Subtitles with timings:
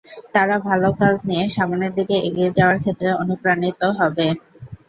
[0.33, 4.27] তারা ভালো কাজ নিয়ে সামনের দিকে এগিয়ে যাওয়ার ক্ষেত্রে অনুপ্রাণিত হবে।